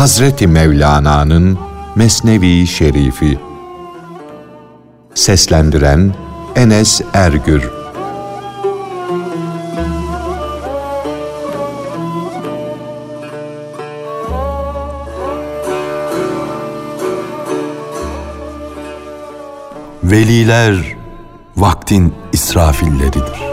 Hazreti 0.00 0.46
Mevlana'nın 0.46 1.58
Mesnevi 1.94 2.66
Şerifi 2.66 3.38
Seslendiren 5.14 6.14
Enes 6.56 7.00
Ergür 7.14 7.70
Veliler 20.04 20.96
vaktin 21.56 22.14
israfilleridir. 22.32 23.49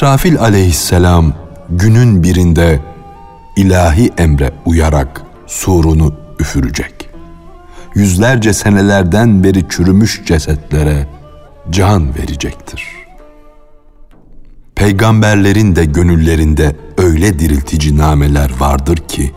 İsrafil 0.00 0.40
aleyhisselam 0.40 1.32
günün 1.70 2.22
birinde 2.22 2.80
ilahi 3.56 4.10
emre 4.18 4.52
uyarak 4.66 5.22
surunu 5.46 6.14
üfürecek. 6.38 7.10
Yüzlerce 7.94 8.52
senelerden 8.52 9.44
beri 9.44 9.68
çürümüş 9.68 10.22
cesetlere 10.26 11.06
can 11.70 12.14
verecektir. 12.18 12.84
Peygamberlerin 14.74 15.76
de 15.76 15.84
gönüllerinde 15.84 16.76
öyle 16.98 17.38
diriltici 17.38 17.96
nameler 17.96 18.50
vardır 18.60 18.96
ki, 18.96 19.32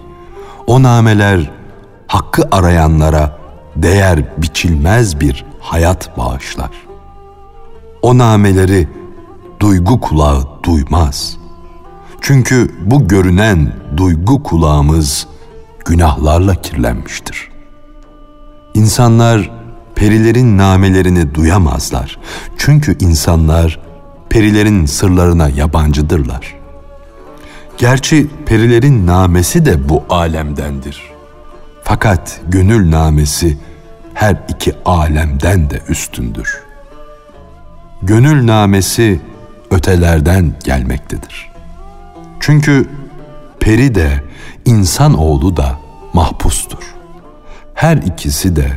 o 0.67 0.83
nameler 0.83 1.51
hakkı 2.07 2.47
arayanlara 2.51 3.37
değer 3.75 4.23
biçilmez 4.37 5.19
bir 5.19 5.45
hayat 5.59 6.17
bağışlar. 6.17 6.71
O 8.01 8.17
nameleri 8.17 8.87
duygu 9.63 9.99
kulağı 9.99 10.47
duymaz. 10.63 11.37
Çünkü 12.21 12.75
bu 12.85 13.07
görünen 13.07 13.73
duygu 13.97 14.43
kulağımız 14.43 15.27
günahlarla 15.85 16.55
kirlenmiştir. 16.55 17.49
İnsanlar 18.73 19.51
perilerin 19.95 20.57
namelerini 20.57 21.35
duyamazlar. 21.35 22.19
Çünkü 22.57 22.97
insanlar 22.99 23.79
perilerin 24.29 24.85
sırlarına 24.85 25.49
yabancıdırlar. 25.49 26.55
Gerçi 27.77 28.27
perilerin 28.45 29.07
namesi 29.07 29.65
de 29.65 29.89
bu 29.89 30.03
alemdendir. 30.09 31.01
Fakat 31.83 32.41
gönül 32.47 32.91
namesi 32.91 33.57
her 34.13 34.43
iki 34.49 34.73
alemden 34.85 35.69
de 35.69 35.81
üstündür. 35.89 36.63
Gönül 38.01 38.47
namesi 38.47 39.21
ötelerden 39.73 40.53
gelmektedir. 40.63 41.51
Çünkü 42.39 42.89
peri 43.59 43.95
de 43.95 44.23
insan 44.65 45.13
oğlu 45.13 45.57
da 45.57 45.79
mahpustur. 46.13 46.83
Her 47.73 47.97
ikisi 47.97 48.55
de 48.55 48.71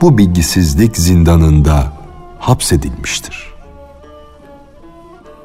bu 0.00 0.18
bilgisizlik 0.18 0.96
zindanında 0.96 1.92
hapsedilmiştir. 2.38 3.54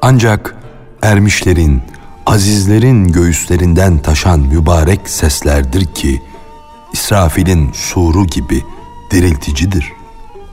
Ancak 0.02 0.56
ermişlerin, 1.02 1.82
azizlerin 2.26 3.12
göğüslerinden 3.12 3.98
taşan 3.98 4.40
mübarek 4.40 5.08
seslerdir 5.08 5.84
ki, 5.84 6.22
İsrafil'in 6.92 7.72
suru 7.72 8.26
gibi 8.26 8.62
dirilticidir, 9.10 9.92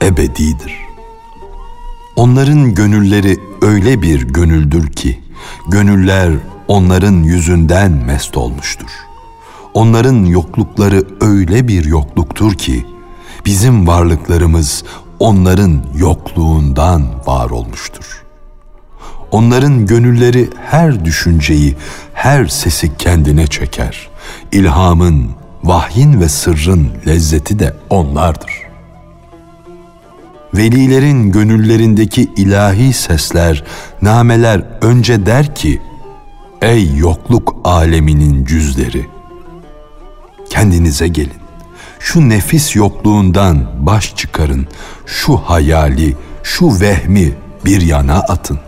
ebedidir. 0.02 0.93
Onların 2.23 2.75
gönülleri 2.75 3.38
öyle 3.61 4.01
bir 4.01 4.22
gönüldür 4.22 4.91
ki, 4.91 5.19
gönüller 5.67 6.34
onların 6.67 7.23
yüzünden 7.23 7.91
mest 7.91 8.38
olmuştur. 8.38 8.89
Onların 9.73 10.25
yoklukları 10.25 11.03
öyle 11.22 11.67
bir 11.67 11.85
yokluktur 11.85 12.53
ki, 12.53 12.85
bizim 13.45 13.88
varlıklarımız 13.88 14.84
onların 15.19 15.85
yokluğundan 15.97 17.07
var 17.25 17.50
olmuştur. 17.50 18.23
Onların 19.31 19.85
gönülleri 19.85 20.50
her 20.66 21.05
düşünceyi, 21.05 21.75
her 22.13 22.47
sesi 22.47 22.97
kendine 22.97 23.47
çeker. 23.47 24.09
İlhamın, 24.51 25.29
vahyin 25.63 26.22
ve 26.22 26.29
sırrın 26.29 26.90
lezzeti 27.07 27.59
de 27.59 27.75
onlardır. 27.90 28.62
Velilerin 30.53 31.31
gönüllerindeki 31.31 32.31
ilahi 32.38 32.94
sesler, 32.94 33.64
nameler 34.02 34.64
önce 34.81 35.25
der 35.25 35.56
ki, 35.56 35.81
Ey 36.62 36.96
yokluk 36.96 37.56
aleminin 37.64 38.46
cüzleri! 38.46 39.08
Kendinize 40.50 41.08
gelin. 41.08 41.44
Şu 42.00 42.30
nefis 42.30 42.75
yokluğundan 42.75 43.68
baş 43.80 44.16
çıkarın. 44.16 44.68
Şu 45.06 45.36
hayali, 45.36 46.18
şu 46.44 46.80
vehmi 46.81 47.34
bir 47.66 47.81
yana 47.81 48.16
atın. 48.16 48.59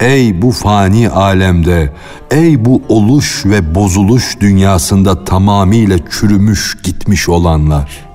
Ey 0.00 0.42
bu 0.42 0.50
fani 0.50 1.10
alemde, 1.10 1.92
ey 2.30 2.64
bu 2.64 2.82
oluş 2.88 3.46
ve 3.46 3.74
bozuluş 3.74 4.40
dünyasında 4.40 5.24
tamamıyla 5.24 5.98
çürümüş 6.10 6.76
gitmiş 6.82 7.28
olanlar.'' 7.28 8.11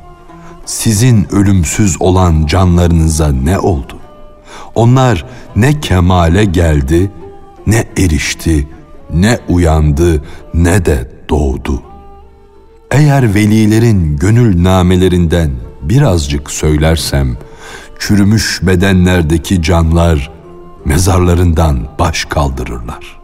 Sizin 0.67 1.27
ölümsüz 1.31 2.01
olan 2.01 2.45
canlarınıza 2.45 3.31
ne 3.31 3.59
oldu? 3.59 3.97
Onlar 4.75 5.25
ne 5.55 5.79
kemale 5.79 6.45
geldi, 6.45 7.11
ne 7.67 7.87
erişti, 7.97 8.67
ne 9.13 9.39
uyandı, 9.49 10.23
ne 10.53 10.85
de 10.85 11.11
doğdu. 11.29 11.81
Eğer 12.91 13.35
velilerin 13.35 14.17
gönül 14.17 14.63
namelerinden 14.63 15.51
birazcık 15.81 16.51
söylersem, 16.51 17.37
çürümüş 17.99 18.59
bedenlerdeki 18.63 19.61
canlar 19.61 20.31
mezarlarından 20.85 21.87
baş 21.99 22.25
kaldırırlar. 22.25 23.19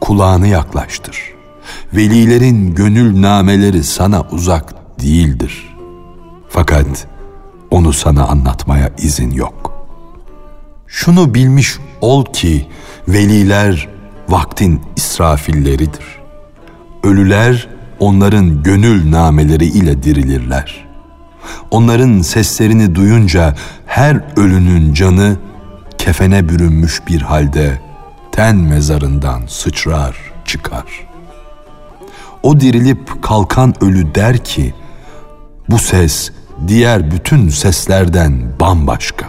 Kulağını 0.00 0.46
yaklaştır. 0.48 1.34
Velilerin 1.92 2.74
gönül 2.74 3.22
nameleri 3.22 3.84
sana 3.84 4.22
uzak 4.30 4.79
değildir. 5.00 5.76
Fakat 6.48 7.06
onu 7.70 7.92
sana 7.92 8.26
anlatmaya 8.26 8.90
izin 8.98 9.30
yok. 9.30 9.86
Şunu 10.86 11.34
bilmiş 11.34 11.78
ol 12.00 12.24
ki 12.24 12.66
veliler 13.08 13.88
vaktin 14.28 14.80
israfilleridir. 14.96 16.04
Ölüler 17.02 17.68
onların 17.98 18.62
gönül 18.62 19.10
nameleri 19.10 19.66
ile 19.66 20.02
dirilirler. 20.02 20.88
Onların 21.70 22.22
seslerini 22.22 22.94
duyunca 22.94 23.54
her 23.86 24.20
ölünün 24.36 24.94
canı 24.94 25.36
kefene 25.98 26.48
bürünmüş 26.48 27.02
bir 27.08 27.20
halde 27.20 27.80
ten 28.32 28.56
mezarından 28.56 29.42
sıçrar 29.46 30.16
çıkar. 30.44 30.84
O 32.42 32.60
dirilip 32.60 33.22
kalkan 33.22 33.84
ölü 33.84 34.14
der 34.14 34.44
ki, 34.44 34.74
bu 35.70 35.78
ses 35.78 36.30
diğer 36.68 37.10
bütün 37.10 37.48
seslerden 37.48 38.60
bambaşka. 38.60 39.26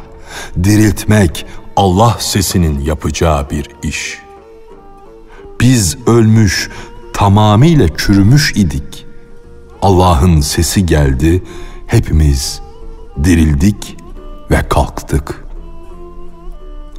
Diriltmek 0.64 1.46
Allah 1.76 2.18
sesinin 2.20 2.80
yapacağı 2.80 3.50
bir 3.50 3.70
iş. 3.84 4.20
Biz 5.62 5.98
ölmüş, 6.08 6.70
tamamıyla 7.14 7.88
çürümüş 7.98 8.54
idik. 8.56 9.06
Allah'ın 9.82 10.42
sesi 10.42 10.86
geldi, 10.86 11.44
hepimiz 11.88 12.62
dirildik 13.24 13.98
ve 14.52 14.68
kalktık. 14.70 15.46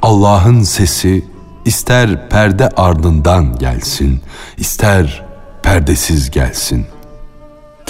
Allah'ın 0.01 0.63
sesi 0.63 1.25
ister 1.65 2.29
perde 2.29 2.69
ardından 2.69 3.57
gelsin, 3.57 4.21
ister 4.57 5.25
perdesiz 5.63 6.31
gelsin 6.31 6.85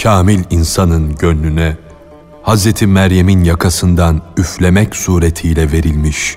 kamil 0.02 0.40
insanın 0.50 1.16
gönlüne 1.16 1.76
Hazreti 2.42 2.86
Meryem'in 2.86 3.44
yakasından 3.44 4.22
üflemek 4.36 4.96
suretiyle 4.96 5.72
verilmiş 5.72 6.36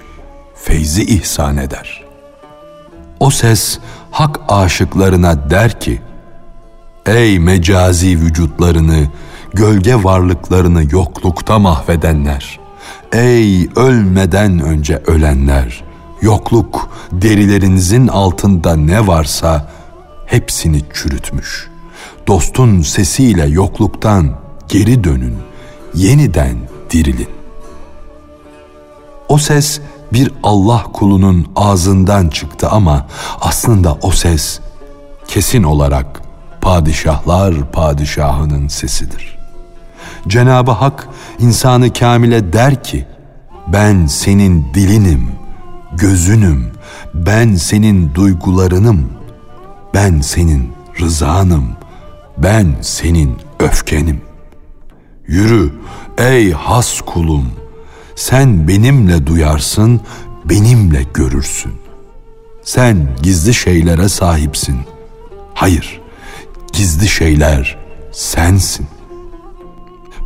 feyzi 0.56 1.04
ihsan 1.04 1.58
eder. 1.58 2.04
O 3.20 3.30
ses 3.30 3.80
hak 4.12 4.40
aşıklarına 4.48 5.50
der 5.50 5.80
ki, 5.80 6.02
Ey 7.06 7.40
mecazi 7.40 8.22
vücutlarını, 8.22 9.08
gölge 9.54 10.04
varlıklarını 10.04 10.84
yoklukta 10.92 11.60
mahvedenler! 11.60 12.60
Ey 13.12 13.70
ölmeden 13.76 14.60
önce 14.60 15.02
ölenler! 15.08 15.84
Yokluk 16.22 16.90
derilerinizin 17.12 18.08
altında 18.08 18.76
ne 18.76 19.08
varsa 19.08 19.70
hepsini 20.26 20.82
çürütmüş.'' 20.94 21.77
Dostun 22.28 22.82
sesiyle 22.82 23.46
yokluktan 23.46 24.30
geri 24.70 25.04
dönün, 25.04 25.36
yeniden 25.94 26.58
dirilin. 26.90 27.30
O 29.30 29.38
ses 29.38 29.82
bir 30.14 30.32
Allah 30.44 30.84
kulunun 30.94 31.48
ağzından 31.56 32.30
çıktı 32.30 32.70
ama 32.70 33.08
aslında 33.42 33.98
o 34.02 34.12
ses 34.12 34.60
kesin 35.28 35.64
olarak 35.64 36.22
padişahlar 36.62 37.72
padişahının 37.72 38.68
sesidir. 38.68 39.38
Cenab-ı 40.28 40.72
Hak 40.72 41.08
insanı 41.40 41.94
kamile 41.94 42.54
der 42.54 42.84
ki, 42.84 43.08
ben 43.68 44.06
senin 44.06 44.66
dilinim, 44.74 45.32
gözünüm, 45.94 46.72
ben 47.14 47.56
senin 47.56 48.16
duygularınım, 48.16 49.10
ben 49.94 50.22
senin 50.22 50.74
rızanım, 51.00 51.68
ben 52.38 52.76
senin 52.82 53.38
öfkenim. 53.60 54.22
Yürü 55.28 55.74
ey 56.18 56.52
has 56.52 57.02
kulum, 57.02 57.52
sen 58.16 58.68
benimle 58.68 59.28
duyarsın, 59.28 60.02
benimle 60.46 61.06
görürsün. 61.14 61.74
Sen 62.64 63.08
gizli 63.24 63.54
şeylere 63.54 64.10
sahipsin. 64.10 64.78
Hayır, 65.54 66.02
gizli 66.74 67.08
şeyler 67.08 67.78
sensin. 68.12 68.88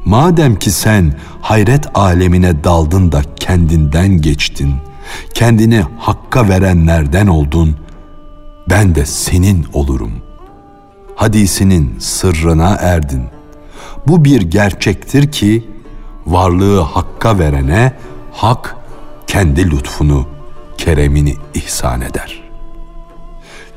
Madem 0.05 0.55
ki 0.55 0.71
sen 0.71 1.13
hayret 1.41 1.87
alemine 1.93 2.63
daldın 2.63 3.11
da 3.11 3.21
kendinden 3.35 4.21
geçtin, 4.21 4.73
kendini 5.33 5.83
hakka 5.97 6.49
verenlerden 6.49 7.27
oldun, 7.27 7.75
ben 8.69 8.95
de 8.95 9.05
senin 9.05 9.65
olurum. 9.73 10.11
Hadisinin 11.21 12.00
sırrına 12.00 12.77
erdin. 12.79 13.23
Bu 14.07 14.25
bir 14.25 14.41
gerçektir 14.41 15.31
ki 15.31 15.68
varlığı 16.25 16.81
hakka 16.81 17.39
verene 17.39 17.94
hak 18.31 18.75
kendi 19.27 19.71
lütfunu, 19.71 20.27
keremini 20.77 21.35
ihsan 21.53 22.01
eder. 22.01 22.44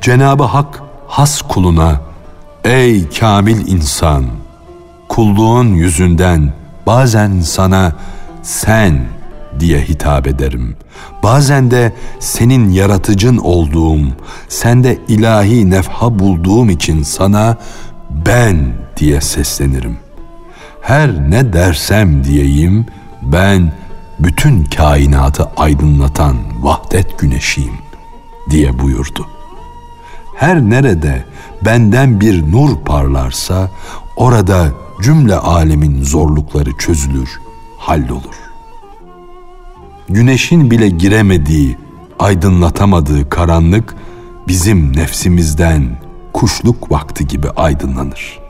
Cenabı 0.00 0.43
Hak 0.43 0.82
has 1.06 1.43
kuluna 1.43 2.00
ey 2.64 3.08
kamil 3.08 3.67
insan 3.67 4.25
kulluğun 5.08 5.67
yüzünden 5.67 6.52
bazen 6.87 7.41
sana 7.41 7.93
sen 8.43 9.06
diye 9.61 9.81
hitap 9.81 10.27
ederim. 10.27 10.77
Bazen 11.23 11.71
de 11.71 11.93
senin 12.21 12.71
yaratıcın 12.71 13.37
olduğum, 13.37 14.01
sende 14.49 14.99
ilahi 15.09 15.71
nefha 15.71 16.19
bulduğum 16.19 16.71
için 16.71 17.03
sana 17.03 17.56
ben 18.27 18.73
diye 18.97 19.21
seslenirim. 19.21 19.97
Her 20.81 21.31
ne 21.31 21.53
dersem 21.53 22.25
diyeyim 22.25 22.87
ben 23.23 23.73
bütün 24.19 24.65
kainatı 24.65 25.49
aydınlatan 25.56 26.37
vahdet 26.62 27.19
güneşiyim 27.19 27.75
diye 28.51 28.79
buyurdu. 28.79 29.27
Her 30.37 30.61
nerede 30.61 31.25
benden 31.65 32.21
bir 32.21 32.53
nur 32.53 32.77
parlarsa 32.85 33.71
orada 34.17 34.67
cümle 35.03 35.37
alemin 35.37 36.03
zorlukları 36.03 36.71
çözülür, 36.79 37.41
hallolur. 37.79 38.44
Güneşin 40.09 40.71
bile 40.71 40.89
giremediği, 40.89 41.79
aydınlatamadığı 42.19 43.29
karanlık 43.29 43.95
bizim 44.49 44.97
nefsimizden 44.97 45.99
kuşluk 46.33 46.91
vakti 46.91 47.27
gibi 47.27 47.51
aydınlanır. 47.51 48.41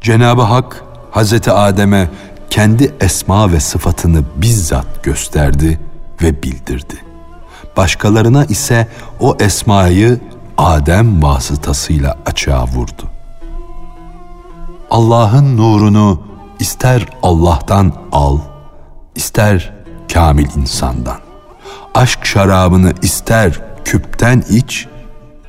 Cenab-ı 0.00 0.42
Hak 0.42 0.84
Hazreti 1.10 1.52
Adem'e 1.52 2.10
kendi 2.50 2.94
esma 3.00 3.52
ve 3.52 3.60
sıfatını 3.60 4.22
bizzat 4.36 5.04
gösterdi 5.04 5.80
ve 6.22 6.42
bildirdi. 6.42 6.94
Başkalarına 7.76 8.44
ise 8.44 8.88
o 9.20 9.36
esmayı 9.40 10.20
Adem 10.58 11.22
vasıtasıyla 11.22 12.18
açığa 12.26 12.66
vurdu. 12.66 13.02
Allah'ın 14.90 15.56
nurunu 15.56 16.22
ister 16.58 17.06
Allah'tan 17.22 17.92
al, 18.12 18.38
ister 19.14 19.77
kamil 20.12 20.48
insandan. 20.56 21.18
Aşk 21.94 22.24
şarabını 22.24 22.92
ister 23.02 23.60
küpten 23.84 24.44
iç, 24.50 24.86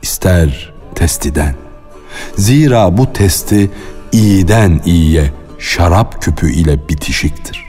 ister 0.01 0.73
testiden. 0.95 1.56
Zira 2.38 2.97
bu 2.97 3.13
testi 3.13 3.71
iyiden 4.11 4.81
iyiye 4.85 5.31
şarap 5.59 6.21
küpü 6.21 6.51
ile 6.51 6.89
bitişiktir. 6.89 7.63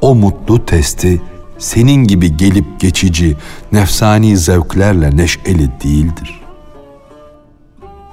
O 0.00 0.14
mutlu 0.14 0.66
testi 0.66 1.20
senin 1.58 2.04
gibi 2.04 2.36
gelip 2.36 2.80
geçici 2.80 3.36
nefsani 3.72 4.36
zevklerle 4.36 5.16
neşeli 5.16 5.70
değildir. 5.84 6.40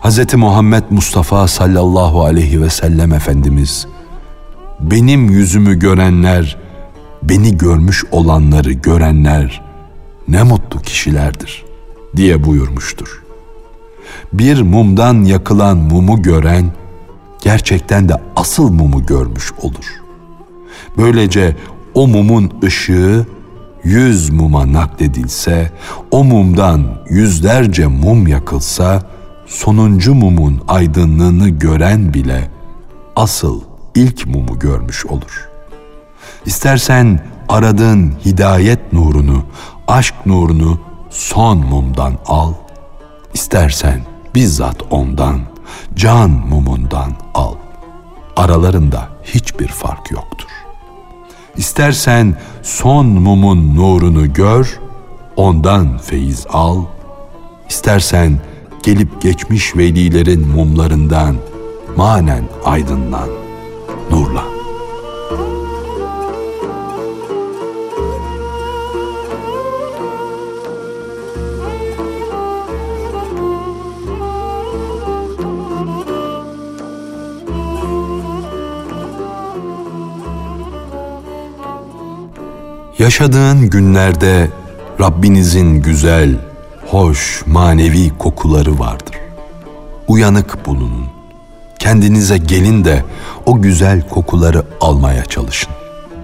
Hz. 0.02 0.34
Muhammed 0.34 0.84
Mustafa 0.90 1.48
sallallahu 1.48 2.24
aleyhi 2.24 2.62
ve 2.62 2.70
sellem 2.70 3.14
Efendimiz, 3.14 3.88
benim 4.80 5.30
yüzümü 5.30 5.80
görenler, 5.80 6.58
beni 7.24 7.58
görmüş 7.58 8.06
olanları 8.12 8.72
görenler 8.72 9.62
ne 10.28 10.44
mutlu 10.44 10.82
kişilerdir 10.82 11.66
diye 12.16 12.44
buyurmuştur. 12.44 13.24
Bir 14.34 14.62
mumdan 14.62 15.24
yakılan 15.24 15.78
mumu 15.78 16.22
gören, 16.22 16.72
gerçekten 17.44 18.10
de 18.10 18.22
asıl 18.36 18.70
mumu 18.70 19.06
görmüş 19.06 19.54
olur. 19.62 20.02
Böylece 20.98 21.56
o 21.94 22.08
mumun 22.08 22.52
ışığı 22.64 23.26
yüz 23.84 24.30
muma 24.30 24.74
nakledilse, 24.74 25.72
o 26.12 26.24
mumdan 26.24 26.86
yüzlerce 27.10 27.88
mum 27.88 28.28
yakılsa, 28.28 29.04
sonuncu 29.46 30.14
mumun 30.16 30.62
aydınlığını 30.68 31.50
gören 31.50 32.14
bile 32.14 32.52
asıl 33.16 33.62
ilk 33.96 34.26
mumu 34.26 34.60
görmüş 34.60 35.06
olur. 35.06 35.51
İstersen 36.46 37.20
aradığın 37.50 38.14
hidayet 38.26 38.94
nurunu, 38.94 39.44
aşk 39.88 40.16
nurunu 40.26 40.80
son 41.10 41.58
mumdan 41.58 42.18
al, 42.26 42.54
istersen 43.34 44.02
bizzat 44.36 44.76
ondan, 44.90 45.42
can 45.96 46.30
mumundan 46.30 47.14
al. 47.34 47.56
Aralarında 48.36 49.10
hiçbir 49.24 49.68
fark 49.68 50.12
yoktur. 50.12 50.48
İstersen 51.58 52.36
son 52.64 53.06
mumun 53.06 53.76
nurunu 53.76 54.34
gör, 54.34 54.80
ondan 55.36 55.98
feyiz 55.98 56.46
al. 56.50 56.84
İstersen 57.70 58.40
gelip 58.84 59.22
geçmiş 59.22 59.76
velilerin 59.78 60.48
mumlarından 60.48 61.36
manen 61.98 62.44
aydınlan, 62.66 63.30
Yaşadığın 83.02 83.70
günlerde 83.70 84.50
Rabbinizin 85.00 85.82
güzel, 85.82 86.36
hoş, 86.88 87.44
manevi 87.46 88.18
kokuları 88.18 88.80
vardır. 88.80 89.16
Uyanık 90.08 90.66
bulunun. 90.66 91.06
Kendinize 91.80 92.38
gelin 92.38 92.86
de 92.86 93.04
o 93.46 93.62
güzel 93.62 94.10
kokuları 94.10 94.64
almaya 94.82 95.26
çalışın. 95.26 95.72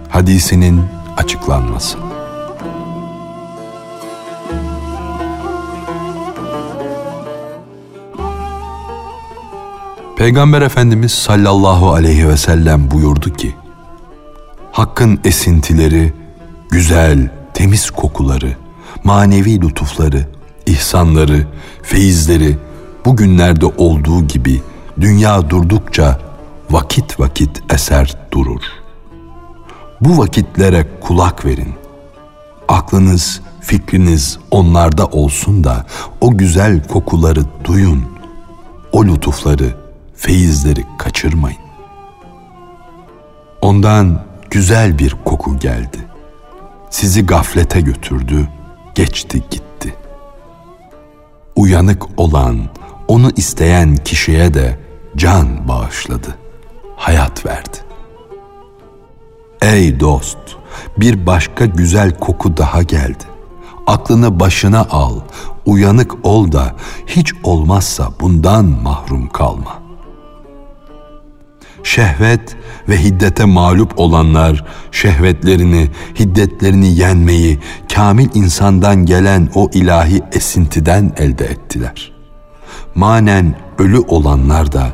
Hadisinin 0.09 0.81
açıklanması. 1.17 1.97
Peygamber 10.17 10.61
Efendimiz 10.61 11.11
sallallahu 11.11 11.91
aleyhi 11.91 12.29
ve 12.29 12.37
sellem 12.37 12.91
buyurdu 12.91 13.33
ki, 13.33 13.55
Hakkın 14.71 15.19
esintileri, 15.23 16.13
güzel, 16.69 17.29
temiz 17.53 17.91
kokuları, 17.91 18.55
manevi 19.03 19.61
lütufları, 19.61 20.27
ihsanları, 20.65 21.47
feyizleri 21.83 22.57
bugünlerde 23.05 23.65
olduğu 23.65 24.27
gibi 24.27 24.61
dünya 24.99 25.49
durdukça 25.49 26.19
vakit 26.69 27.19
vakit 27.19 27.73
eser 27.73 28.17
durur. 28.31 28.61
Bu 30.01 30.17
vakitlere 30.17 30.87
kulak 31.01 31.45
verin. 31.45 31.73
Aklınız, 32.67 33.41
fikriniz 33.61 34.39
onlarda 34.51 35.05
olsun 35.05 35.63
da 35.63 35.85
o 36.21 36.37
güzel 36.37 36.87
kokuları 36.87 37.41
duyun. 37.63 38.03
O 38.91 39.05
lütufları, 39.05 39.75
feyizleri 40.15 40.85
kaçırmayın. 40.97 41.59
Ondan 43.61 44.23
güzel 44.51 44.99
bir 44.99 45.15
koku 45.25 45.59
geldi. 45.59 46.06
Sizi 46.89 47.25
gaflete 47.25 47.81
götürdü, 47.81 48.47
geçti 48.95 49.43
gitti. 49.51 49.95
Uyanık 51.55 52.19
olan, 52.19 52.59
onu 53.07 53.31
isteyen 53.35 53.95
kişiye 53.95 54.53
de 54.53 54.79
can 55.15 55.67
bağışladı, 55.67 56.35
hayat 56.95 57.45
verdi. 57.45 57.77
Ey 59.61 59.99
dost, 59.99 60.37
bir 60.97 61.25
başka 61.25 61.65
güzel 61.65 62.19
koku 62.19 62.57
daha 62.57 62.81
geldi. 62.83 63.23
Aklını 63.87 64.39
başına 64.39 64.81
al, 64.91 65.19
uyanık 65.65 66.25
ol 66.25 66.51
da 66.51 66.75
hiç 67.07 67.33
olmazsa 67.43 68.11
bundan 68.19 68.65
mahrum 68.65 69.29
kalma. 69.29 69.86
Şehvet 71.87 72.55
ve 72.89 73.03
hiddete 73.03 73.45
mağlup 73.45 73.99
olanlar 73.99 74.65
şehvetlerini, 74.91 75.89
hiddetlerini 76.19 76.95
yenmeyi 76.95 77.59
kamil 77.93 78.29
insandan 78.33 79.05
gelen 79.05 79.49
o 79.55 79.69
ilahi 79.73 80.23
esintiden 80.31 81.13
elde 81.17 81.45
ettiler. 81.45 82.11
Manen 82.95 83.55
ölü 83.79 83.99
olanlar 83.99 84.71
da 84.71 84.87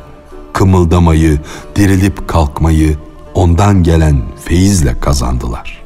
kımıldamayı, 0.52 1.40
dirilip 1.76 2.28
kalkmayı 2.28 2.98
ondan 3.34 3.82
gelen 3.82 4.22
feyizle 4.44 5.00
kazandılar. 5.00 5.82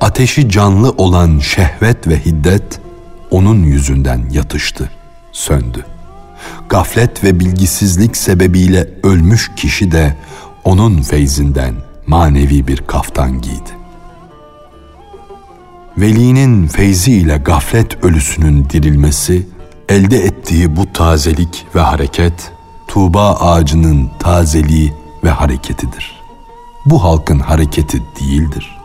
Ateşi 0.00 0.50
canlı 0.50 0.90
olan 0.90 1.38
şehvet 1.38 2.08
ve 2.08 2.24
hiddet 2.24 2.80
onun 3.30 3.62
yüzünden 3.62 4.28
yatıştı, 4.30 4.90
söndü. 5.32 5.95
Gaflet 6.68 7.24
ve 7.24 7.40
bilgisizlik 7.40 8.16
sebebiyle 8.16 8.88
ölmüş 9.02 9.50
kişi 9.56 9.92
de 9.92 10.16
onun 10.64 11.02
feyzinden 11.02 11.74
manevi 12.06 12.66
bir 12.66 12.76
kaftan 12.76 13.40
giydi. 13.40 13.76
Velinin 15.98 16.66
feyzi 16.66 17.12
ile 17.12 17.36
gaflet 17.36 18.04
ölüsünün 18.04 18.70
dirilmesi, 18.70 19.46
elde 19.88 20.18
ettiği 20.18 20.76
bu 20.76 20.92
tazelik 20.92 21.66
ve 21.74 21.80
hareket, 21.80 22.52
Tuğba 22.88 23.34
ağacının 23.34 24.10
tazeliği 24.18 24.94
ve 25.24 25.30
hareketidir. 25.30 26.22
Bu 26.86 27.04
halkın 27.04 27.38
hareketi 27.38 28.02
değildir. 28.20 28.78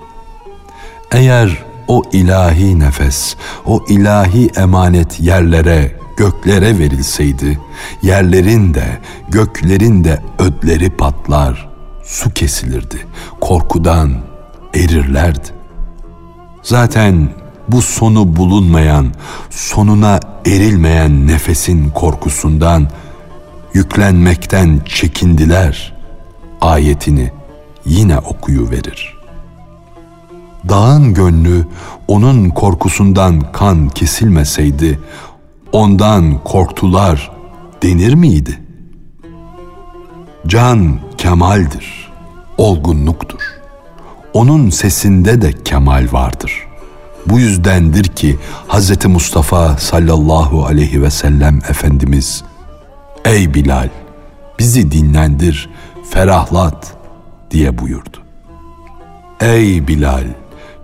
Eğer 1.11 1.65
o 1.87 2.03
ilahi 2.11 2.79
nefes, 2.79 3.35
o 3.65 3.85
ilahi 3.89 4.49
emanet 4.55 5.19
yerlere, 5.19 5.99
göklere 6.21 6.79
verilseydi, 6.79 7.59
yerlerin 8.01 8.73
de, 8.73 8.99
göklerin 9.29 10.03
de 10.03 10.21
ödleri 10.39 10.89
patlar, 10.89 11.69
su 12.03 12.33
kesilirdi, 12.33 13.07
korkudan 13.39 14.17
erirlerdi. 14.73 15.47
Zaten 16.63 17.29
bu 17.67 17.81
sonu 17.81 18.35
bulunmayan, 18.35 19.13
sonuna 19.49 20.19
erilmeyen 20.45 21.27
nefesin 21.27 21.89
korkusundan, 21.89 22.87
yüklenmekten 23.73 24.81
çekindiler. 24.85 25.93
Ayetini 26.61 27.31
yine 27.85 28.17
okuyu 28.17 28.69
verir. 28.71 29.17
Dağın 30.69 31.13
gönlü 31.13 31.65
onun 32.07 32.49
korkusundan 32.49 33.51
kan 33.51 33.89
kesilmeseydi, 33.89 34.99
ondan 35.71 36.43
korktular 36.43 37.31
denir 37.83 38.13
miydi? 38.13 38.59
Can 40.47 40.99
kemaldir, 41.17 42.11
olgunluktur. 42.57 43.41
Onun 44.33 44.69
sesinde 44.69 45.41
de 45.41 45.51
kemal 45.63 46.07
vardır. 46.11 46.67
Bu 47.25 47.39
yüzdendir 47.39 48.03
ki 48.03 48.37
Hz. 48.67 49.05
Mustafa 49.05 49.77
sallallahu 49.77 50.65
aleyhi 50.65 51.01
ve 51.01 51.09
sellem 51.11 51.57
Efendimiz 51.69 52.43
Ey 53.25 53.53
Bilal 53.53 53.89
bizi 54.59 54.91
dinlendir, 54.91 55.69
ferahlat 56.09 56.93
diye 57.51 57.77
buyurdu. 57.77 58.17
Ey 59.39 59.87
Bilal 59.87 60.23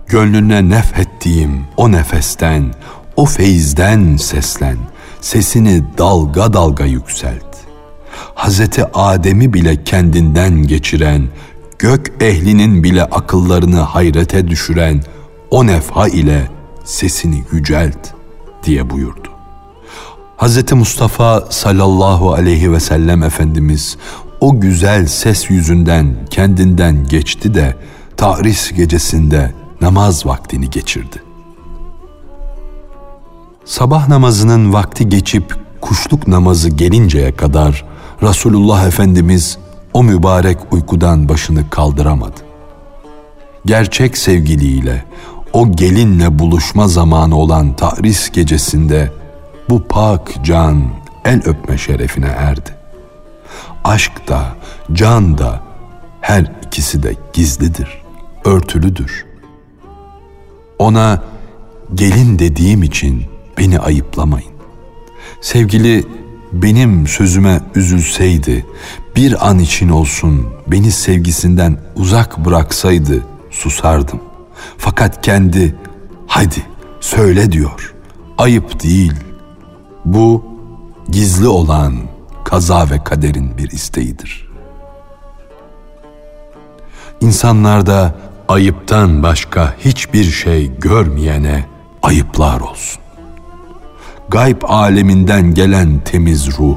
gönlüne 0.06 0.68
nefhettiğim 0.68 1.64
o 1.76 1.92
nefesten, 1.92 2.74
o 3.18 3.24
feyizden 3.24 4.16
seslen, 4.16 4.78
sesini 5.20 5.84
dalga 5.98 6.52
dalga 6.52 6.84
yükselt. 6.84 7.56
Hazreti 8.34 8.84
Adem'i 8.94 9.52
bile 9.52 9.84
kendinden 9.84 10.62
geçiren, 10.62 11.28
gök 11.78 12.12
ehlinin 12.20 12.84
bile 12.84 13.04
akıllarını 13.04 13.80
hayrete 13.80 14.48
düşüren 14.48 15.02
o 15.50 15.66
nefha 15.66 16.08
ile 16.08 16.50
sesini 16.84 17.44
yücelt 17.52 17.98
diye 18.64 18.90
buyurdu. 18.90 19.28
Hz. 20.36 20.72
Mustafa 20.72 21.44
sallallahu 21.50 22.32
aleyhi 22.32 22.72
ve 22.72 22.80
sellem 22.80 23.22
Efendimiz 23.22 23.96
o 24.40 24.60
güzel 24.60 25.06
ses 25.06 25.50
yüzünden 25.50 26.16
kendinden 26.30 27.06
geçti 27.08 27.54
de 27.54 27.76
tahris 28.16 28.72
gecesinde 28.72 29.54
namaz 29.80 30.26
vaktini 30.26 30.70
geçirdi. 30.70 31.27
Sabah 33.68 34.08
namazının 34.08 34.72
vakti 34.72 35.08
geçip 35.08 35.56
kuşluk 35.80 36.28
namazı 36.28 36.68
gelinceye 36.68 37.36
kadar 37.36 37.84
Resulullah 38.22 38.86
Efendimiz 38.86 39.58
o 39.92 40.02
mübarek 40.02 40.58
uykudan 40.70 41.28
başını 41.28 41.70
kaldıramadı. 41.70 42.40
Gerçek 43.66 44.18
sevgiliyle 44.18 45.04
o 45.52 45.72
gelinle 45.72 46.38
buluşma 46.38 46.88
zamanı 46.88 47.36
olan 47.36 47.76
tahris 47.76 48.30
gecesinde 48.30 49.12
bu 49.68 49.84
pak 49.84 50.44
can 50.44 50.82
el 51.24 51.42
öpme 51.44 51.78
şerefine 51.78 52.26
erdi. 52.26 52.70
Aşk 53.84 54.28
da, 54.28 54.42
can 54.92 55.38
da 55.38 55.60
her 56.20 56.52
ikisi 56.66 57.02
de 57.02 57.14
gizlidir, 57.32 58.02
örtülüdür. 58.44 59.26
Ona 60.78 61.22
gelin 61.94 62.38
dediğim 62.38 62.82
için 62.82 63.37
beni 63.58 63.78
ayıplamayın. 63.78 64.52
Sevgili 65.40 66.04
benim 66.52 67.06
sözüme 67.06 67.60
üzülseydi, 67.74 68.66
bir 69.16 69.48
an 69.48 69.58
için 69.58 69.88
olsun 69.88 70.46
beni 70.66 70.92
sevgisinden 70.92 71.78
uzak 71.96 72.44
bıraksaydı 72.44 73.24
susardım. 73.50 74.20
Fakat 74.78 75.22
kendi 75.22 75.74
hadi 76.26 76.62
söyle 77.00 77.52
diyor. 77.52 77.94
Ayıp 78.38 78.82
değil. 78.82 79.12
Bu 80.04 80.44
gizli 81.08 81.48
olan 81.48 81.94
kaza 82.44 82.90
ve 82.90 83.04
kaderin 83.04 83.58
bir 83.58 83.70
isteğidir. 83.70 84.48
İnsanlarda 87.20 88.14
ayıptan 88.48 89.22
başka 89.22 89.74
hiçbir 89.78 90.24
şey 90.24 90.78
görmeyene 90.78 91.64
ayıplar 92.02 92.60
olsun. 92.60 93.02
Gayb 94.30 94.62
aleminden 94.62 95.54
gelen 95.54 96.00
temiz 96.04 96.58
ruh, 96.58 96.76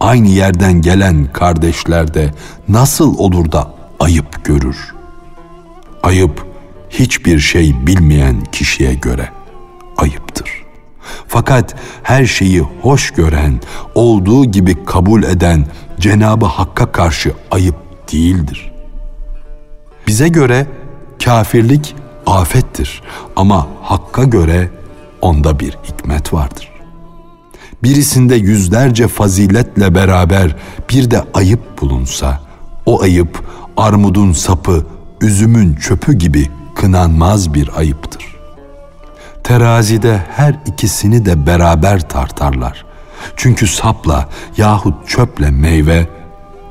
aynı 0.00 0.28
yerden 0.28 0.82
gelen 0.82 1.32
kardeşlerde 1.32 2.34
nasıl 2.68 3.18
olur 3.18 3.52
da 3.52 3.74
ayıp 4.00 4.44
görür? 4.44 4.94
Ayıp 6.02 6.46
hiçbir 6.90 7.38
şey 7.38 7.86
bilmeyen 7.86 8.40
kişiye 8.52 8.94
göre 8.94 9.28
ayıptır. 9.96 10.50
Fakat 11.28 11.74
her 12.02 12.26
şeyi 12.26 12.60
hoş 12.60 13.10
gören, 13.10 13.60
olduğu 13.94 14.44
gibi 14.44 14.84
kabul 14.84 15.22
eden 15.22 15.66
Cenabı 16.00 16.46
Hakk'a 16.46 16.92
karşı 16.92 17.32
ayıp 17.50 17.76
değildir. 18.12 18.72
Bize 20.06 20.28
göre 20.28 20.66
kafirlik 21.24 21.94
afettir 22.26 23.02
ama 23.36 23.66
Hakk'a 23.82 24.24
göre 24.24 24.70
onda 25.20 25.60
bir 25.60 25.78
hikmet 25.84 26.32
vardır. 26.32 26.71
Birisinde 27.82 28.34
yüzlerce 28.34 29.08
faziletle 29.08 29.94
beraber 29.94 30.56
bir 30.90 31.10
de 31.10 31.24
ayıp 31.34 31.82
bulunsa, 31.82 32.40
o 32.86 33.02
ayıp 33.02 33.44
armudun 33.76 34.32
sapı, 34.32 34.86
üzümün 35.20 35.74
çöpü 35.74 36.12
gibi 36.12 36.48
kınanmaz 36.74 37.54
bir 37.54 37.78
ayıptır. 37.78 38.36
Terazide 39.44 40.22
her 40.36 40.54
ikisini 40.66 41.26
de 41.26 41.46
beraber 41.46 42.08
tartarlar. 42.08 42.84
Çünkü 43.36 43.66
sapla 43.66 44.28
yahut 44.56 45.08
çöple 45.08 45.50
meyve, 45.50 46.06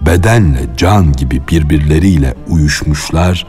bedenle 0.01 0.67
can 0.77 1.13
gibi 1.13 1.41
birbirleriyle 1.47 2.35
uyuşmuşlar, 2.47 3.47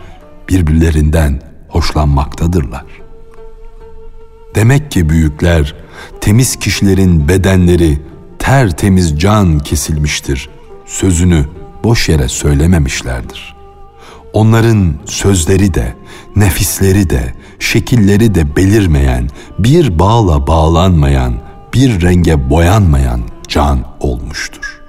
birbirlerinden 0.49 1.43
hoşlanmaktadırlar. 1.69 3.02
Demek 4.55 4.91
ki 4.91 5.09
büyükler, 5.09 5.75
temiz 6.21 6.57
kişilerin 6.57 7.29
bedenleri 7.29 7.99
tertemiz 8.39 9.21
can 9.21 9.59
kesilmiştir. 9.59 10.49
Sözünü 10.87 11.47
boş 11.85 12.09
yere 12.09 12.29
söylememişlerdir. 12.29 13.57
Onların 14.33 14.95
sözleri 15.07 15.75
de, 15.75 15.95
nefisleri 16.37 17.11
de, 17.11 17.35
şekilleri 17.59 18.35
de 18.35 18.57
belirmeyen, 18.57 19.29
bir 19.59 19.99
bağla 19.99 20.47
bağlanmayan, 20.47 21.35
bir 21.75 22.03
renge 22.03 22.51
boyanmayan 22.51 23.21
can 23.49 23.79
olmuştur. 24.01 24.81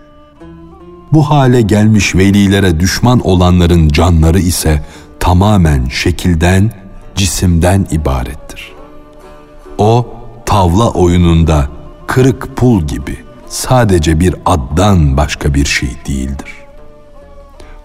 Bu 1.11 1.29
hale 1.29 1.61
gelmiş 1.61 2.15
velilere 2.15 2.79
düşman 2.79 3.19
olanların 3.19 3.89
canları 3.89 4.39
ise 4.39 4.85
tamamen 5.19 5.87
şekilden, 5.87 6.71
cisimden 7.15 7.87
ibarettir. 7.91 8.72
O 9.83 10.07
tavla 10.45 10.89
oyununda 10.89 11.69
kırık 12.07 12.55
pul 12.55 12.81
gibi 12.81 13.17
sadece 13.47 14.19
bir 14.19 14.35
addan 14.45 15.17
başka 15.17 15.53
bir 15.53 15.65
şey 15.65 15.89
değildir. 16.07 16.51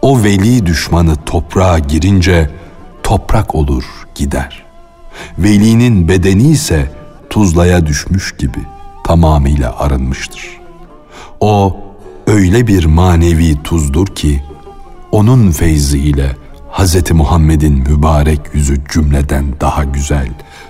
O 0.03 0.23
veli 0.23 0.67
düşmanı 0.67 1.17
toprağa 1.17 1.79
girince 1.79 2.51
toprak 3.03 3.55
olur 3.55 3.85
gider. 4.15 4.63
Velinin 5.39 6.09
bedeni 6.09 6.43
ise 6.43 6.93
tuzlaya 7.31 7.87
düşmüş 7.87 8.37
gibi 8.37 8.61
tamamıyla 9.05 9.79
arınmıştır. 9.79 10.61
O 11.41 11.77
öyle 12.27 12.67
bir 12.67 12.85
manevi 12.85 13.63
tuzdur 13.63 14.07
ki 14.07 14.43
onun 15.13 15.51
feyziyle 15.51 16.37
Hz. 16.73 17.11
Muhammed'in 17.11 17.75
mübarek 17.75 18.41
yüzü 18.55 18.81
cümleden 18.93 19.45
daha 19.61 19.85
güzel, 19.85 20.29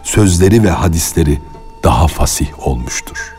sözleri 0.09 0.63
ve 0.63 0.71
hadisleri 0.71 1.41
daha 1.85 2.07
fasih 2.09 2.69
olmuştur. 2.69 3.35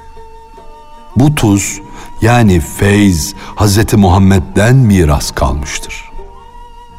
Bu 1.16 1.36
tuz 1.36 1.82
yani 2.22 2.60
feyz 2.60 3.36
Hz. 3.56 3.94
Muhammed'den 3.94 4.76
miras 4.76 5.32
kalmıştır. 5.32 6.10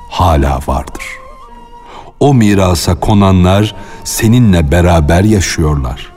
Hala 0.09 0.61
vardır. 0.67 1.05
O 2.21 2.35
mirasa 2.35 3.01
konanlar 3.01 3.75
seninle 4.05 4.71
beraber 4.71 5.25
yaşıyorlar. 5.25 6.13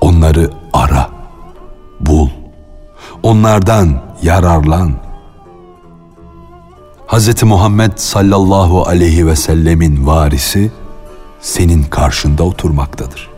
Onları 0.00 0.50
ara, 0.72 1.10
bul. 2.00 2.28
Onlardan 3.22 4.02
yararlan. 4.22 4.92
Hz. 7.06 7.42
Muhammed 7.42 7.92
sallallahu 7.96 8.86
aleyhi 8.86 9.26
ve 9.26 9.36
sellemin 9.36 10.06
varisi 10.06 10.70
senin 11.40 11.82
karşında 11.82 12.42
oturmaktadır. 12.42 13.30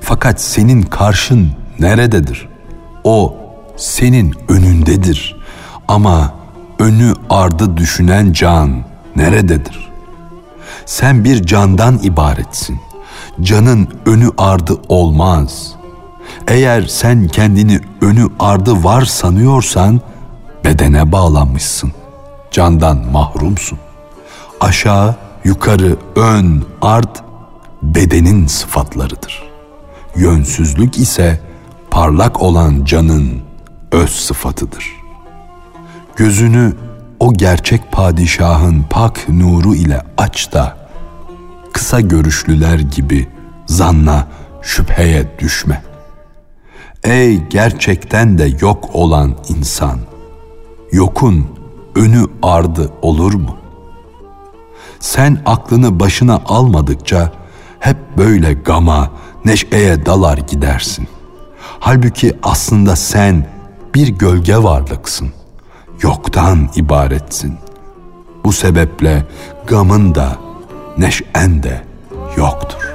Fakat 0.00 0.40
senin 0.40 0.82
karşın 0.82 1.52
nerededir? 1.78 2.48
O 3.04 3.36
senin 3.76 4.34
önündedir. 4.48 5.36
Ama 5.88 6.34
önü 6.78 7.14
ardı 7.30 7.76
düşünen 7.76 8.32
can 8.32 8.84
nerededir? 9.16 9.92
Sen 10.86 11.24
bir 11.24 11.46
candan 11.46 11.98
ibaretsin. 12.02 12.80
Canın 13.40 13.88
önü 14.06 14.30
ardı 14.38 14.76
olmaz. 14.88 15.74
Eğer 16.48 16.82
sen 16.82 17.28
kendini 17.28 17.80
önü 18.00 18.28
ardı 18.38 18.84
var 18.84 19.04
sanıyorsan 19.04 20.00
bedene 20.64 21.12
bağlanmışsın. 21.12 21.92
Candan 22.50 22.98
mahrumsun. 23.12 23.78
Aşağı, 24.60 25.16
yukarı, 25.44 25.96
ön, 26.16 26.64
art 26.82 27.22
bedenin 27.82 28.46
sıfatlarıdır. 28.46 29.42
Yönsüzlük 30.16 30.98
ise 30.98 31.40
parlak 31.90 32.42
olan 32.42 32.84
canın 32.84 33.42
öz 33.92 34.10
sıfatıdır. 34.10 34.92
Gözünü 36.16 36.72
o 37.20 37.32
gerçek 37.32 37.92
padişahın 37.92 38.84
pak 38.90 39.28
nuru 39.28 39.74
ile 39.74 40.02
aç 40.16 40.52
da 40.52 40.76
kısa 41.72 42.00
görüşlüler 42.00 42.78
gibi 42.78 43.28
zanna 43.66 44.28
şüpheye 44.62 45.38
düşme. 45.38 45.82
Ey 47.04 47.48
gerçekten 47.48 48.38
de 48.38 48.56
yok 48.60 48.90
olan 48.92 49.34
insan, 49.48 49.98
yokun 50.92 51.46
önü 51.94 52.26
ardı 52.42 52.90
olur 53.02 53.34
mu? 53.34 53.56
Sen 55.00 55.42
aklını 55.46 56.00
başına 56.00 56.42
almadıkça 56.46 57.32
hep 57.82 57.96
böyle 58.16 58.52
gama, 58.52 59.10
neşeye 59.44 60.06
dalar 60.06 60.38
gidersin. 60.38 61.08
Halbuki 61.80 62.38
aslında 62.42 62.96
sen 62.96 63.46
bir 63.94 64.08
gölge 64.08 64.56
varlıksın. 64.56 65.32
Yoktan 66.02 66.68
ibaretsin. 66.76 67.58
Bu 68.44 68.52
sebeple 68.52 69.26
gamın 69.66 70.14
da, 70.14 70.36
neşen 70.98 71.62
de 71.62 71.84
yoktur. 72.36 72.91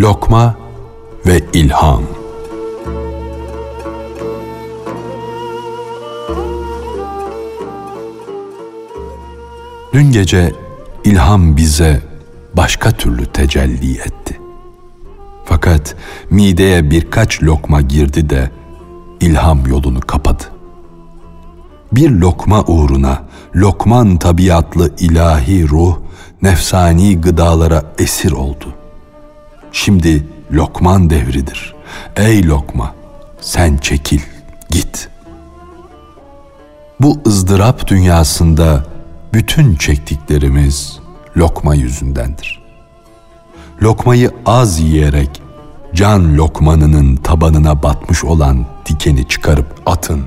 Lokma 0.00 0.56
ve 1.26 1.40
İlham 1.52 2.02
Dün 9.92 10.12
gece 10.12 10.52
ilham 11.04 11.56
bize 11.56 12.02
başka 12.56 12.90
türlü 12.90 13.26
tecelli 13.26 13.92
etti. 13.92 14.40
Fakat 15.44 15.96
mideye 16.30 16.90
birkaç 16.90 17.42
lokma 17.42 17.80
girdi 17.80 18.30
de 18.30 18.50
ilham 19.20 19.66
yolunu 19.66 20.00
kapadı. 20.00 20.44
Bir 21.92 22.10
lokma 22.10 22.64
uğruna 22.64 23.22
lokman 23.56 24.16
tabiatlı 24.16 24.94
ilahi 24.98 25.68
ruh 25.68 25.96
nefsani 26.42 27.20
gıdalara 27.20 27.92
esir 27.98 28.32
oldu. 28.32 28.79
Şimdi 29.72 30.26
Lokman 30.52 31.10
devridir. 31.10 31.74
Ey 32.16 32.46
Lokma, 32.46 32.94
sen 33.40 33.76
çekil, 33.76 34.20
git. 34.70 35.08
Bu 37.00 37.20
ızdırap 37.26 37.86
dünyasında 37.86 38.84
bütün 39.32 39.74
çektiklerimiz 39.76 40.98
lokma 41.36 41.74
yüzündendir. 41.74 42.62
Lokmayı 43.82 44.30
az 44.46 44.80
yiyerek 44.80 45.42
can 45.94 46.36
lokmanının 46.36 47.16
tabanına 47.16 47.82
batmış 47.82 48.24
olan 48.24 48.66
dikeni 48.86 49.28
çıkarıp 49.28 49.82
atın. 49.86 50.24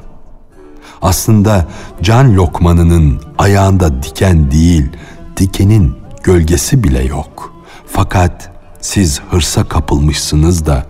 Aslında 1.02 1.68
can 2.02 2.36
lokmanının 2.36 3.22
ayağında 3.38 4.04
diken 4.04 4.52
değil, 4.52 4.90
dikenin 5.38 5.98
gölgesi 6.24 6.84
bile 6.84 7.04
yok. 7.04 7.54
Fakat 7.86 8.53
siz 8.84 9.22
hırsa 9.22 9.64
kapılmışsınız 9.64 10.66
da 10.66 10.86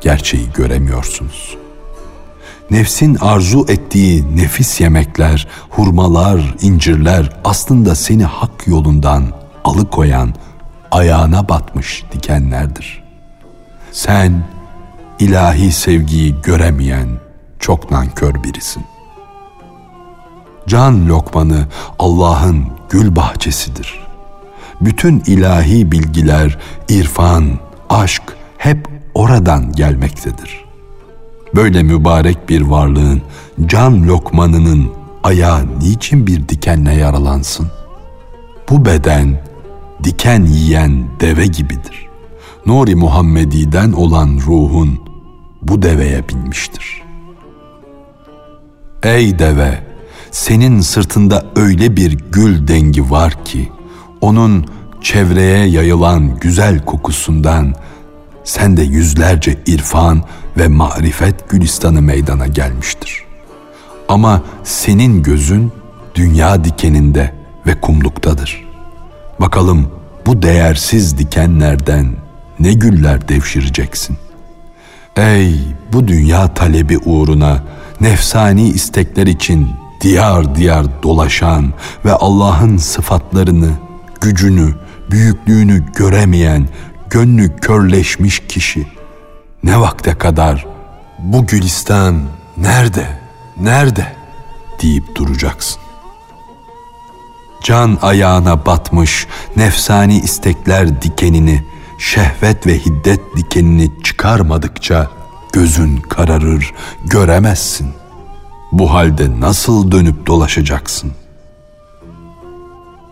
gerçeği 0.00 0.48
göremiyorsunuz. 0.54 1.56
Nefsin 2.70 3.14
arzu 3.20 3.66
ettiği 3.68 4.36
nefis 4.36 4.80
yemekler, 4.80 5.48
hurmalar, 5.70 6.54
incirler 6.60 7.32
aslında 7.44 7.94
seni 7.94 8.24
hak 8.24 8.66
yolundan 8.66 9.32
alıkoyan, 9.64 10.34
ayağına 10.90 11.48
batmış 11.48 12.04
dikenlerdir. 12.12 13.04
Sen 13.92 14.44
ilahi 15.18 15.72
sevgiyi 15.72 16.34
göremeyen 16.42 17.08
çok 17.58 17.90
nankör 17.90 18.44
birisin. 18.44 18.84
Can 20.66 21.08
lokmanı 21.08 21.66
Allah'ın 21.98 22.66
gül 22.90 23.16
bahçesidir 23.16 24.03
bütün 24.84 25.22
ilahi 25.26 25.92
bilgiler, 25.92 26.58
irfan, 26.88 27.44
aşk 27.90 28.22
hep 28.58 28.88
oradan 29.14 29.72
gelmektedir. 29.72 30.64
Böyle 31.54 31.82
mübarek 31.82 32.48
bir 32.48 32.60
varlığın 32.60 33.22
can 33.66 34.08
lokmanının 34.08 34.92
ayağı 35.22 35.78
niçin 35.80 36.26
bir 36.26 36.48
dikenle 36.48 36.94
yaralansın? 36.94 37.66
Bu 38.70 38.84
beden 38.84 39.42
diken 40.04 40.44
yiyen 40.44 41.04
deve 41.20 41.46
gibidir. 41.46 42.08
Nuri 42.66 42.94
Muhammedi'den 42.94 43.92
olan 43.92 44.40
ruhun 44.46 45.00
bu 45.62 45.82
deveye 45.82 46.28
binmiştir. 46.28 47.02
Ey 49.02 49.38
deve, 49.38 49.78
senin 50.30 50.80
sırtında 50.80 51.46
öyle 51.56 51.96
bir 51.96 52.18
gül 52.32 52.68
dengi 52.68 53.10
var 53.10 53.44
ki, 53.44 53.68
onun 54.24 54.66
çevreye 55.02 55.66
yayılan 55.66 56.38
güzel 56.38 56.84
kokusundan 56.84 57.74
sen 58.44 58.76
de 58.76 58.82
yüzlerce 58.82 59.58
irfan 59.66 60.22
ve 60.58 60.68
marifet 60.68 61.48
gülistanı 61.48 62.02
meydana 62.02 62.46
gelmiştir. 62.46 63.24
Ama 64.08 64.42
senin 64.64 65.22
gözün 65.22 65.72
dünya 66.14 66.64
dikeninde 66.64 67.34
ve 67.66 67.80
kumluktadır. 67.80 68.64
Bakalım 69.40 69.90
bu 70.26 70.42
değersiz 70.42 71.18
dikenlerden 71.18 72.16
ne 72.60 72.72
güller 72.72 73.28
devşireceksin. 73.28 74.16
Ey 75.16 75.60
bu 75.92 76.08
dünya 76.08 76.54
talebi 76.54 76.98
uğruna 76.98 77.62
nefsani 78.00 78.68
istekler 78.68 79.26
için 79.26 79.68
diyar 80.00 80.54
diyar 80.54 80.86
dolaşan 81.02 81.72
ve 82.04 82.12
Allah'ın 82.12 82.76
sıfatlarını, 82.76 83.70
gücünü, 84.24 84.74
büyüklüğünü 85.10 85.84
göremeyen, 85.96 86.68
gönlü 87.10 87.56
körleşmiş 87.56 88.42
kişi. 88.48 88.86
Ne 89.62 89.80
vakte 89.80 90.14
kadar 90.14 90.66
bu 91.18 91.46
gülistan 91.46 92.22
nerede, 92.56 93.06
nerede 93.60 94.06
deyip 94.82 95.16
duracaksın. 95.16 95.80
Can 97.64 97.98
ayağına 98.02 98.66
batmış 98.66 99.26
nefsani 99.56 100.18
istekler 100.18 101.02
dikenini, 101.02 101.64
şehvet 101.98 102.66
ve 102.66 102.78
hiddet 102.78 103.20
dikenini 103.36 103.90
çıkarmadıkça 104.02 105.10
gözün 105.52 105.96
kararır, 105.96 106.74
göremezsin. 107.04 107.88
Bu 108.72 108.94
halde 108.94 109.40
nasıl 109.40 109.92
dönüp 109.92 110.26
dolaşacaksın? 110.26 111.12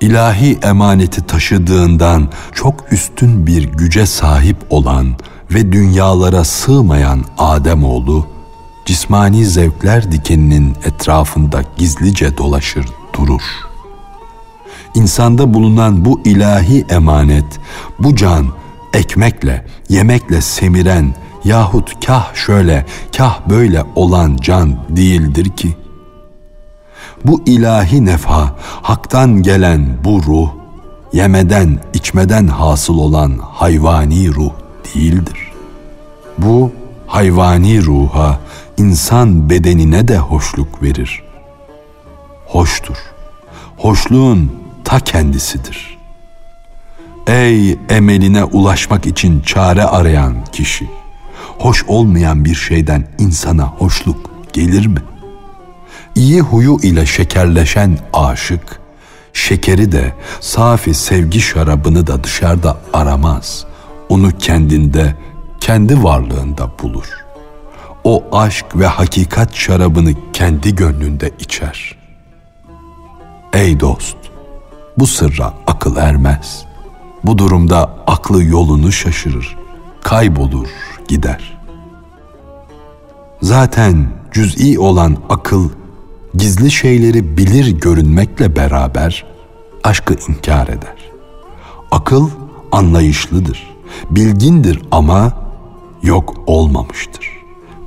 İlahi 0.02 0.58
emaneti 0.62 1.26
taşıdığından 1.26 2.28
çok 2.54 2.92
üstün 2.92 3.46
bir 3.46 3.62
güce 3.62 4.06
sahip 4.06 4.56
olan 4.70 5.16
ve 5.50 5.72
dünyalara 5.72 6.44
sığmayan 6.44 7.24
Ademoğlu, 7.38 8.26
cismani 8.84 9.46
zevkler 9.46 10.12
dikeninin 10.12 10.76
etrafında 10.84 11.62
gizlice 11.76 12.38
dolaşır 12.38 12.86
durur. 13.12 13.42
İnsanda 14.94 15.54
bulunan 15.54 16.04
bu 16.04 16.20
ilahi 16.24 16.84
emanet, 16.90 17.60
bu 17.98 18.16
can 18.16 18.46
ekmekle, 18.92 19.66
yemekle 19.88 20.40
semiren 20.40 21.14
yahut 21.44 22.06
kah 22.06 22.34
şöyle, 22.34 22.86
kah 23.16 23.40
böyle 23.48 23.84
olan 23.94 24.36
can 24.40 24.78
değildir 24.88 25.48
ki. 25.48 25.81
Bu 27.24 27.42
ilahi 27.46 28.04
nefa, 28.04 28.56
haktan 28.82 29.42
gelen 29.42 29.98
bu 30.04 30.22
ruh, 30.22 30.48
yemeden, 31.12 31.80
içmeden 31.94 32.46
hasıl 32.46 32.98
olan 32.98 33.38
hayvani 33.38 34.34
ruh 34.34 34.52
değildir. 34.94 35.52
Bu 36.38 36.72
hayvani 37.06 37.82
ruha, 37.82 38.40
insan 38.76 39.50
bedenine 39.50 40.08
de 40.08 40.18
hoşluk 40.18 40.82
verir. 40.82 41.22
Hoştur. 42.46 42.96
Hoşluğun 43.76 44.52
ta 44.84 45.00
kendisidir. 45.00 45.98
Ey 47.26 47.78
emeline 47.88 48.44
ulaşmak 48.44 49.06
için 49.06 49.40
çare 49.40 49.84
arayan 49.84 50.34
kişi! 50.52 50.90
Hoş 51.58 51.84
olmayan 51.84 52.44
bir 52.44 52.54
şeyden 52.54 53.08
insana 53.18 53.66
hoşluk 53.66 54.30
gelir 54.52 54.86
mi? 54.86 55.00
İyi 56.14 56.40
huyu 56.40 56.78
ile 56.82 57.06
şekerleşen 57.06 57.98
aşık, 58.12 58.80
şekeri 59.32 59.92
de 59.92 60.12
safi 60.40 60.94
sevgi 60.94 61.40
şarabını 61.40 62.06
da 62.06 62.24
dışarıda 62.24 62.76
aramaz. 62.92 63.64
Onu 64.08 64.38
kendinde, 64.38 65.16
kendi 65.60 66.02
varlığında 66.02 66.70
bulur. 66.82 67.06
O 68.04 68.24
aşk 68.32 68.66
ve 68.76 68.86
hakikat 68.86 69.54
şarabını 69.54 70.12
kendi 70.32 70.74
gönlünde 70.74 71.30
içer. 71.38 71.96
Ey 73.52 73.80
dost, 73.80 74.16
bu 74.98 75.06
sırra 75.06 75.54
akıl 75.66 75.96
ermez. 75.96 76.64
Bu 77.24 77.38
durumda 77.38 77.90
aklı 78.06 78.44
yolunu 78.44 78.92
şaşırır, 78.92 79.56
kaybolur, 80.02 80.68
gider. 81.08 81.58
Zaten 83.42 84.06
cüz'i 84.32 84.78
olan 84.78 85.16
akıl 85.28 85.68
gizli 86.34 86.70
şeyleri 86.70 87.36
bilir 87.36 87.80
görünmekle 87.80 88.56
beraber 88.56 89.24
aşkı 89.84 90.14
inkar 90.28 90.68
eder. 90.68 91.10
Akıl 91.90 92.28
anlayışlıdır, 92.72 93.76
bilgindir 94.10 94.82
ama 94.90 95.32
yok 96.02 96.34
olmamıştır. 96.46 97.28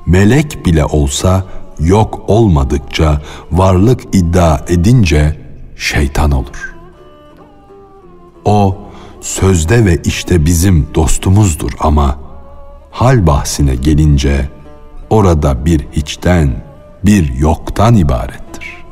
Melek 0.05 0.65
bile 0.65 0.85
olsa 0.85 1.43
yok 1.79 2.23
olmadıkça 2.27 3.21
varlık 3.51 4.15
iddia 4.15 4.59
edince 4.67 5.37
şeytan 5.75 6.31
olur. 6.31 6.75
O 8.45 8.77
sözde 9.21 9.85
ve 9.85 9.97
işte 10.05 10.45
bizim 10.45 10.87
dostumuzdur 10.95 11.71
ama 11.79 12.17
hal 12.91 13.27
bahsine 13.27 13.75
gelince 13.75 14.49
orada 15.09 15.65
bir 15.65 15.87
hiçten, 15.91 16.63
bir 17.05 17.33
yoktan 17.33 17.95
ibarettir. 17.95 18.85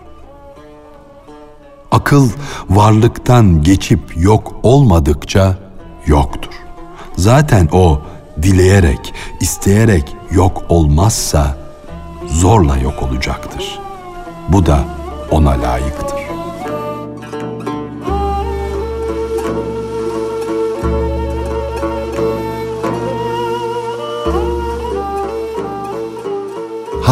Akıl 1.91 2.29
varlıktan 2.69 3.63
geçip 3.63 4.17
yok 4.17 4.55
olmadıkça 4.63 5.57
yoktur. 6.05 6.53
Zaten 7.15 7.69
o 7.71 8.01
dileyerek, 8.41 9.13
isteyerek 9.39 10.15
yok 10.31 10.63
olmazsa 10.69 11.57
zorla 12.27 12.77
yok 12.77 13.03
olacaktır. 13.03 13.79
Bu 14.49 14.65
da 14.65 14.79
ona 15.31 15.61
layıktır. 15.61 16.12